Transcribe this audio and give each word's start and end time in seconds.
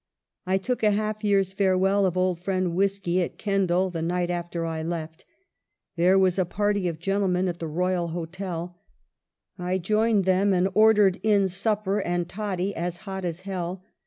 I 0.47 0.57
took 0.57 0.81
a 0.81 0.89
half 0.89 1.23
year's 1.23 1.53
farewell 1.53 2.07
of 2.07 2.17
old 2.17 2.39
friend 2.39 2.73
whiskey 2.73 3.21
at 3.21 3.37
Kendal 3.37 3.91
the 3.91 4.01
night 4.01 4.31
after 4.31 4.65
I 4.65 4.81
[left]. 4.81 5.25
There 5.95 6.17
was 6.17 6.39
a 6.39 6.43
party 6.43 6.87
of 6.87 6.97
gentlemen 6.97 7.47
at 7.47 7.59
the 7.59 7.67
Royal 7.67 8.07
Hotel; 8.07 8.79
I 9.59 9.77
joined 9.77 10.25
them 10.25 10.53
and 10.53 10.69
ordered 10.73 11.19
in 11.21 11.47
supper 11.47 11.99
and' 12.01 12.27
toddy 12.27 12.73
as 12.75 12.97
hot 13.05 13.23
as 13.23 13.41
Hell.' 13.41 13.83